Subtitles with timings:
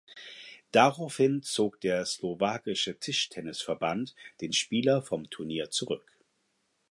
[0.71, 6.17] Daraufhin zog der slowakische Tischtennisverband den Spieler vom Turnier zurück.